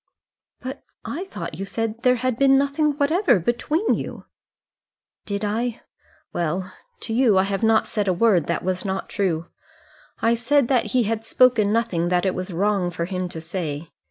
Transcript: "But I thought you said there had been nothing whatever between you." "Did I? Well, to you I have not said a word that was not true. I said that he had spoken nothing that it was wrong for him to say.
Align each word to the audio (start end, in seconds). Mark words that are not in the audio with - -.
"But 0.61 0.83
I 1.05 1.25
thought 1.25 1.53
you 1.59 1.63
said 1.63 2.01
there 2.01 2.15
had 2.15 2.39
been 2.39 2.57
nothing 2.57 2.93
whatever 2.97 3.37
between 3.37 3.93
you." 3.93 4.25
"Did 5.27 5.45
I? 5.45 5.81
Well, 6.33 6.73
to 7.01 7.13
you 7.13 7.37
I 7.37 7.43
have 7.43 7.61
not 7.61 7.85
said 7.87 8.07
a 8.07 8.11
word 8.19 8.47
that 8.47 8.63
was 8.63 8.83
not 8.83 9.09
true. 9.09 9.49
I 10.19 10.33
said 10.33 10.69
that 10.69 10.93
he 10.97 11.03
had 11.03 11.23
spoken 11.23 11.71
nothing 11.71 12.09
that 12.09 12.25
it 12.25 12.33
was 12.33 12.51
wrong 12.51 12.89
for 12.89 13.05
him 13.05 13.29
to 13.29 13.39
say. 13.39 13.91